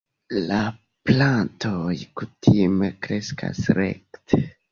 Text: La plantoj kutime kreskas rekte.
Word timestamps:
La 0.51 0.61
plantoj 1.09 1.93
kutime 2.21 2.91
kreskas 3.05 3.61
rekte. 3.83 4.43